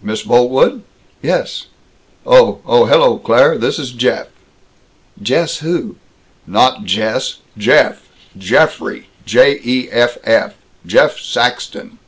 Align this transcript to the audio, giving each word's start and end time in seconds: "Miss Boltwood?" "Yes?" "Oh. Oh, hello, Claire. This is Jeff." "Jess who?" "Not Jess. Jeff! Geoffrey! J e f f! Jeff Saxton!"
"Miss 0.00 0.22
Boltwood?" 0.22 0.82
"Yes?" 1.20 1.66
"Oh. 2.24 2.60
Oh, 2.64 2.86
hello, 2.86 3.18
Claire. 3.18 3.58
This 3.58 3.78
is 3.78 3.90
Jeff." 3.92 4.28
"Jess 5.20 5.58
who?" 5.58 5.96
"Not 6.46 6.84
Jess. 6.84 7.40
Jeff! 7.58 8.08
Geoffrey! 8.38 9.10
J 9.26 9.60
e 9.62 9.90
f 9.92 10.16
f! 10.24 10.54
Jeff 10.86 11.18
Saxton!" 11.18 11.98